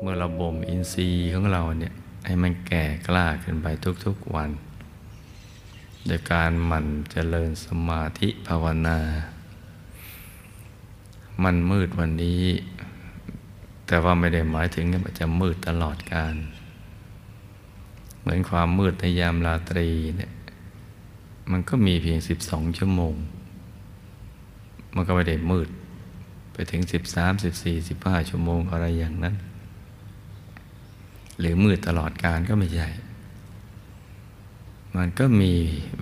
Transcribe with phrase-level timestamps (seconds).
[0.00, 1.94] เมื่อระบ่มอินทรีย์ของเราเนี่ย
[2.26, 3.66] ให้มันแก่กล้าขึ้นไป
[4.04, 4.50] ทุกๆวัน
[6.06, 8.98] โดยการหมั่นเจริญสมาธิภาวนา
[11.42, 12.44] มันมืดวันนี้
[13.86, 16.34] แต่ว่าไม่ได้หมายถึงว่าจะมืดตลอดการ
[18.20, 20.32] เหมือนความมืดในยามราตรีเนี่ย
[21.50, 22.18] มันก็มีเพียง
[22.48, 23.14] 12ชั่วโมง
[24.94, 25.68] มันก็ไม่ได้มืด
[26.52, 29.36] ไปถึง13 14 15ชั่วโมงอะไรอย่างนั้น
[31.38, 32.88] หรือมืดตลอดการก็ไม่ใช่
[34.96, 35.52] มันก็มี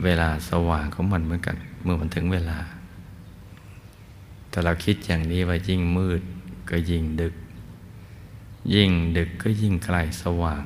[0.05, 2.59] เวลาสว่างของมันเหมือนกัน เมื่อมันถึงเวลา
[4.51, 6.23] แต่เราคิดอย่างนี้ว่ายิ่งมืด
[6.71, 7.35] ก็ยิ่งดึก
[8.75, 10.65] ยิ่งดึกก็ยิ่งใกล้สว่าง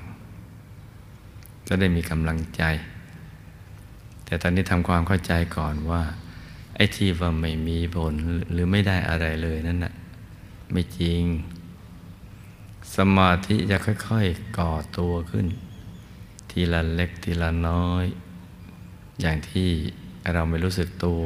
[1.67, 2.63] จะได้มีกำลังใจ
[4.25, 6.03] แต่ตอนนี้ทำความเข้าใจก่อนว่า
[6.77, 8.15] ไอ้ที่ว่าไม่มีผล
[8.53, 9.95] หรือไม่ได้อะไรเลยนั่นน่ะ
[10.73, 11.23] ไม่จริง
[12.97, 15.47] สมาธิจะค่อยๆก่อตัวขึ้น
[16.51, 18.05] ทีละเล็กทีละน้อย
[19.21, 19.71] อย่างที่
[20.33, 21.23] เราไม่รู้สึกตัว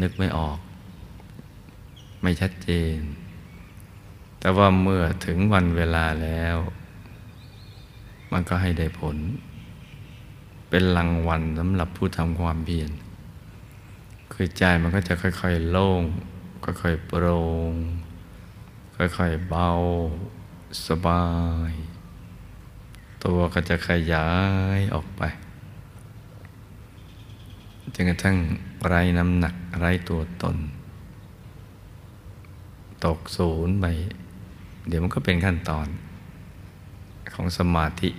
[0.00, 0.58] นึกไม่ออก
[2.22, 2.98] ไม่ชัดเจน
[4.40, 6.56] แต่ว่าเมื่อถึงวันเวลาแล้ว
[8.32, 9.16] มันก็ให้ได้ผล
[10.68, 12.90] เป็นรางวัลสำหรับผู้ทำความเพียร
[14.32, 16.02] คือใจมันก็จะค่อยๆ โล่ง
[16.64, 17.38] ค่อยๆโปร่
[17.70, 17.72] ง
[18.96, 19.68] ค่อยๆเบา
[20.86, 21.26] สบา
[21.70, 21.72] ย
[23.24, 24.28] ตัวก็จะขยา
[24.78, 25.22] ยออกไป
[27.94, 28.36] จนกระทั่ง
[28.86, 30.56] ไร้น้ำหนักไร้ตัวตน
[33.04, 33.86] ตกศูนย์ไป
[34.88, 35.86] เดี๋ยวมันก็เป็นขั้นตอน
[37.34, 38.10] ของสมาธิ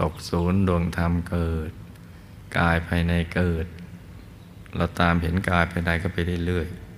[0.00, 1.70] ตกศูนย์ดวงธรรมเกิด
[2.58, 3.66] กายภายในเกิด
[4.76, 6.93] เราตามเห็นกายภายในก็ไปเรื่อยๆ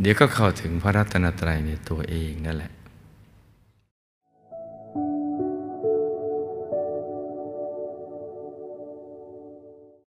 [0.00, 2.72] เดี๋ยวก็เข้าถึงพระรัตนตรัยในตัวเองนั่นแหละ